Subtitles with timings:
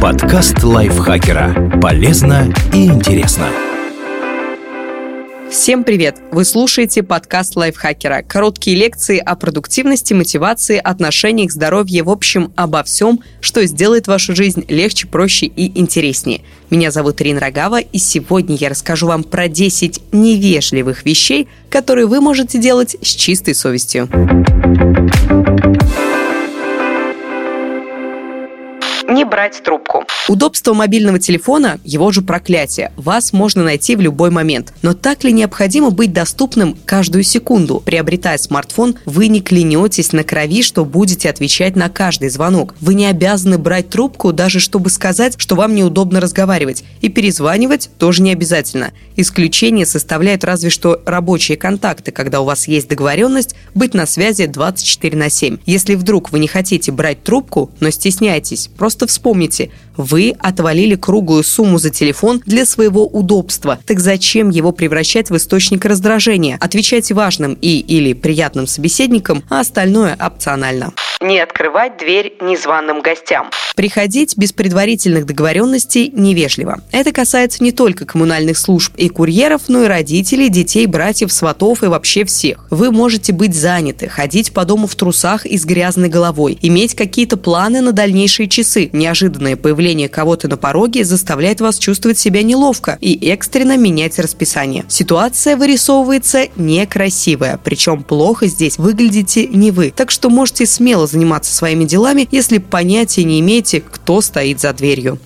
[0.00, 1.78] Подкаст лайфхакера.
[1.82, 3.48] Полезно и интересно.
[5.50, 6.16] Всем привет!
[6.30, 8.22] Вы слушаете подкаст лайфхакера.
[8.26, 14.64] Короткие лекции о продуктивности, мотивации, отношениях, здоровье, в общем, обо всем, что сделает вашу жизнь
[14.68, 16.40] легче, проще и интереснее.
[16.70, 22.22] Меня зовут Ирина Рогава, и сегодня я расскажу вам про 10 невежливых вещей, которые вы
[22.22, 24.08] можете делать с чистой совестью.
[29.32, 30.04] Брать трубку.
[30.28, 32.92] Удобство мобильного телефона– его же проклятие.
[32.96, 34.72] Вас можно найти в любой момент.
[34.82, 37.82] Но так ли необходимо быть доступным каждую секунду?
[37.84, 42.74] Приобретая смартфон, вы не клянетесь на крови, что будете отвечать на каждый звонок.
[42.80, 46.84] Вы не обязаны брать трубку, даже чтобы сказать, что вам неудобно разговаривать.
[47.00, 48.92] И перезванивать тоже не обязательно.
[49.16, 55.16] Исключение составляют разве что рабочие контакты, когда у вас есть договоренность быть на связи 24
[55.16, 55.58] на 7.
[55.66, 61.44] Если вдруг вы не хотите брать трубку, но стесняетесь, просто Просто вспомните, вы отвалили круглую
[61.44, 63.78] сумму за телефон для своего удобства.
[63.86, 66.58] Так зачем его превращать в источник раздражения?
[66.60, 70.92] Отвечайте важным и или приятным собеседникам, а остальное опционально
[71.22, 73.50] не открывать дверь незваным гостям.
[73.74, 76.80] Приходить без предварительных договоренностей невежливо.
[76.90, 81.86] Это касается не только коммунальных служб и курьеров, но и родителей, детей, братьев, сватов и
[81.86, 82.66] вообще всех.
[82.70, 87.36] Вы можете быть заняты, ходить по дому в трусах и с грязной головой, иметь какие-то
[87.36, 88.90] планы на дальнейшие часы.
[88.92, 94.84] Неожиданное появление кого-то на пороге заставляет вас чувствовать себя неловко и экстренно менять расписание.
[94.88, 99.92] Ситуация вырисовывается некрасивая, причем плохо здесь выглядите не вы.
[99.94, 105.18] Так что можете смело заниматься своими делами, если понятия не имеете, кто стоит за дверью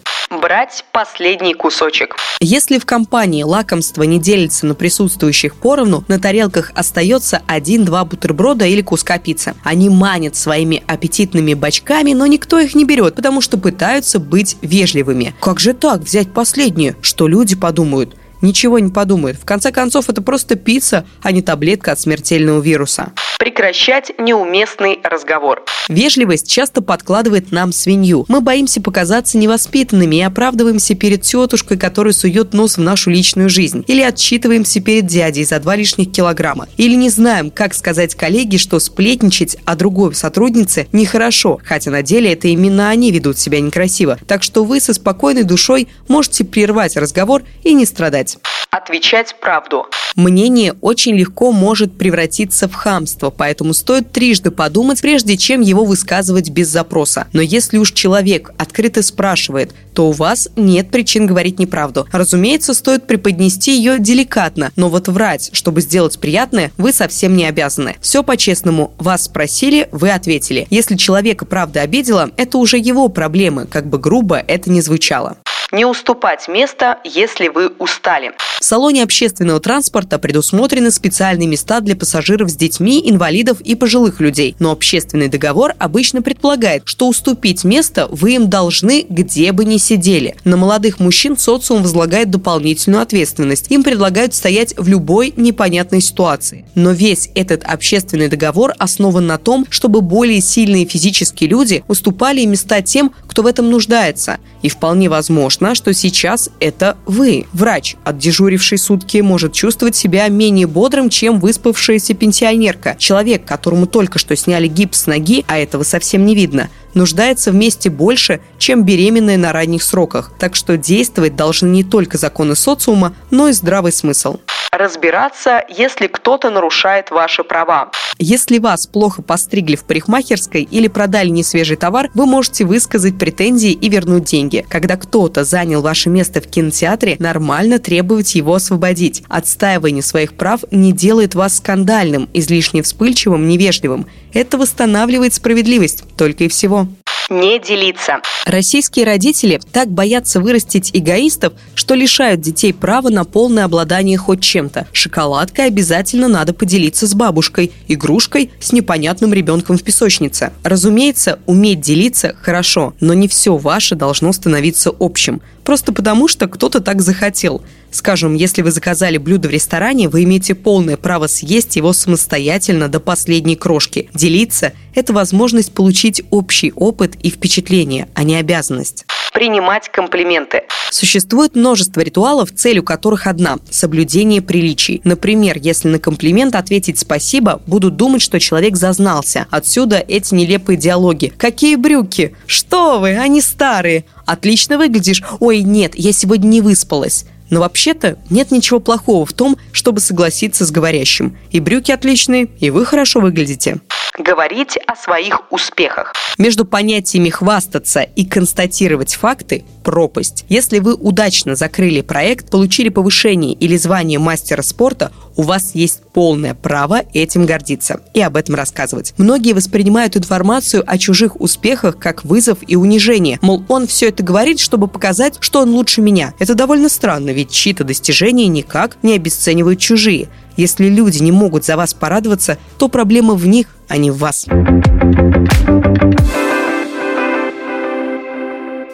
[0.46, 2.16] брать последний кусочек.
[2.40, 8.82] Если в компании лакомство не делится на присутствующих поровну, на тарелках остается один-два бутерброда или
[8.82, 9.54] куска пиццы.
[9.64, 15.34] Они манят своими аппетитными бачками, но никто их не берет, потому что пытаются быть вежливыми.
[15.40, 16.96] Как же так взять последнее?
[17.00, 18.16] Что люди подумают?
[18.40, 19.38] Ничего не подумают.
[19.38, 25.62] В конце концов, это просто пицца, а не таблетка от смертельного вируса прекращать неуместный разговор.
[25.88, 28.24] Вежливость часто подкладывает нам свинью.
[28.28, 33.84] Мы боимся показаться невоспитанными и оправдываемся перед тетушкой, которая сует нос в нашу личную жизнь.
[33.86, 36.66] Или отчитываемся перед дядей за два лишних килограмма.
[36.76, 42.32] Или не знаем, как сказать коллеге, что сплетничать о другой сотруднице нехорошо, хотя на деле
[42.32, 44.18] это именно они ведут себя некрасиво.
[44.26, 48.35] Так что вы со спокойной душой можете прервать разговор и не страдать.
[48.70, 49.86] Отвечать правду.
[50.16, 56.50] Мнение очень легко может превратиться в хамство, поэтому стоит трижды подумать, прежде чем его высказывать
[56.50, 57.26] без запроса.
[57.32, 62.06] Но если уж человек открыто спрашивает, то у вас нет причин говорить неправду.
[62.12, 67.96] Разумеется, стоит преподнести ее деликатно, но вот врать, чтобы сделать приятное, вы совсем не обязаны.
[68.00, 68.94] Все по-честному.
[68.98, 70.66] Вас спросили, вы ответили.
[70.70, 75.36] Если человека правда обидела, это уже его проблемы, как бы грубо это ни звучало.
[75.72, 78.32] Не уступать место, если вы устали.
[78.60, 84.54] В салоне общественного транспорта предусмотрены специальные места для пассажиров с детьми, инвалидов и пожилых людей.
[84.60, 90.36] Но общественный договор обычно предполагает, что уступить место вы им должны, где бы ни сидели.
[90.44, 93.66] На молодых мужчин социум возлагает дополнительную ответственность.
[93.70, 96.64] Им предлагают стоять в любой непонятной ситуации.
[96.76, 102.82] Но весь этот общественный договор основан на том, чтобы более сильные физические люди уступали места
[102.82, 104.38] тем, кто в этом нуждается.
[104.62, 107.46] И вполне возможно, что сейчас это вы.
[107.52, 112.96] Врач, отдежуривший сутки, может чувствовать себя менее бодрым, чем выспавшаяся пенсионерка.
[112.98, 117.90] Человек, которому только что сняли гипс с ноги, а этого совсем не видно, нуждается вместе
[117.90, 120.32] больше, чем беременные на ранних сроках.
[120.38, 124.38] Так что действовать должны не только законы социума, но и здравый смысл
[124.76, 127.90] разбираться, если кто-то нарушает ваши права.
[128.18, 133.88] Если вас плохо постригли в парикмахерской или продали несвежий товар, вы можете высказать претензии и
[133.88, 134.64] вернуть деньги.
[134.68, 139.22] Когда кто-то занял ваше место в кинотеатре, нормально требовать его освободить.
[139.28, 144.06] Отстаивание своих прав не делает вас скандальным, излишне вспыльчивым, невежливым.
[144.36, 146.86] Это восстанавливает справедливость, только и всего
[147.28, 148.20] не делиться.
[148.44, 154.86] Российские родители так боятся вырастить эгоистов, что лишают детей права на полное обладание хоть чем-то.
[154.92, 160.52] Шоколадкой обязательно надо поделиться с бабушкой, игрушкой с непонятным ребенком в песочнице.
[160.62, 165.40] Разумеется, уметь делиться хорошо, но не все ваше должно становиться общим.
[165.64, 167.62] Просто потому, что кто-то так захотел.
[167.96, 173.00] Скажем, если вы заказали блюдо в ресторане, вы имеете полное право съесть его самостоятельно до
[173.00, 174.10] последней крошки.
[174.12, 179.06] Делиться– это возможность получить общий опыт и впечатление, а не обязанность.
[179.32, 180.62] принимать комплименты.
[180.90, 185.00] Существует множество ритуалов, целью которых одна– соблюдение приличий.
[185.04, 189.46] Например, если на комплимент ответить «спасибо», будут думать, что человек зазнался.
[189.50, 191.32] Отсюда эти нелепые диалоги.
[191.36, 192.34] «Какие брюки?
[192.46, 193.16] Что вы?
[193.16, 194.04] Они старые.
[194.24, 195.22] Отлично выглядишь.
[195.40, 197.26] Ой, нет, я сегодня не выспалась».
[197.50, 201.36] Но вообще-то нет ничего плохого в том, чтобы согласиться с говорящим.
[201.50, 203.78] И брюки отличные, и вы хорошо выглядите.
[204.18, 206.14] Говорить о своих успехах.
[206.38, 210.44] Между понятиями хвастаться и констатировать факты– пропасть.
[210.48, 216.54] Если вы удачно закрыли проект, получили повышение или звание мастера спорта, у вас есть полное
[216.54, 219.12] право этим гордиться и об этом рассказывать.
[219.18, 223.38] Многие воспринимают информацию о чужих успехах как вызов и унижение.
[223.42, 226.32] Мол, он все это говорит, чтобы показать, что он лучше меня.
[226.38, 230.28] Это довольно странно, ведь чьи-то достижения никак не обесценивают чужие.
[230.56, 234.46] Если люди не могут за вас порадоваться, то проблема в них, а не в вас.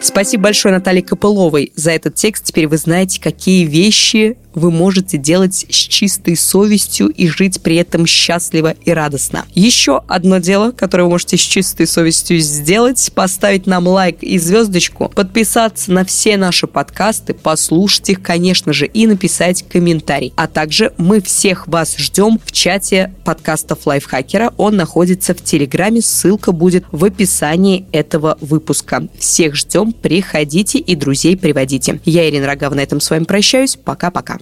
[0.01, 2.43] Спасибо большое Наталье Копыловой за этот текст.
[2.43, 8.05] Теперь вы знаете, какие вещи вы можете делать с чистой совестью и жить при этом
[8.05, 9.45] счастливо и радостно.
[9.53, 15.09] Еще одно дело, которое вы можете с чистой совестью сделать, поставить нам лайк и звездочку,
[15.09, 20.33] подписаться на все наши подкасты, послушать их, конечно же, и написать комментарий.
[20.35, 24.53] А также мы всех вас ждем в чате подкастов Лайфхакера.
[24.57, 29.07] Он находится в Телеграме, ссылка будет в описании этого выпуска.
[29.17, 31.99] Всех ждем, приходите и друзей приводите.
[32.05, 33.75] Я, Ирина Рогава, на этом с вами прощаюсь.
[33.75, 34.39] Пока-пока.